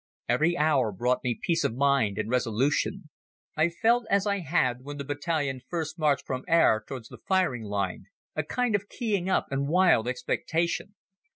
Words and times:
Every 0.27 0.57
hour 0.57 0.91
brought 0.91 1.23
me 1.23 1.39
peace 1.39 1.63
of 1.63 1.75
mind 1.75 2.17
and 2.17 2.27
resolution. 2.27 3.09
I 3.55 3.69
felt 3.69 4.07
as 4.09 4.25
I 4.25 4.39
had 4.39 4.77
felt 4.77 4.83
when 4.83 4.97
the 4.97 5.03
battalion 5.03 5.61
first 5.69 5.99
marched 5.99 6.25
from 6.25 6.43
Aire 6.47 6.83
towards 6.87 7.09
the 7.09 7.19
firing 7.27 7.65
line, 7.65 8.05
a 8.35 8.41
kind 8.41 8.73
of 8.73 8.89
keying 8.89 9.29
up 9.29 9.45
and 9.51 9.67
wild 9.67 10.07
expectation. 10.07 10.95